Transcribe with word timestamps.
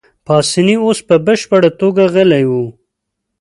پاسیني 0.25 0.75
اوس 0.85 0.99
په 1.07 1.15
بشپړه 1.25 1.69
توګه 1.81 2.03
غلی 2.13 2.43
وو. 2.51 2.63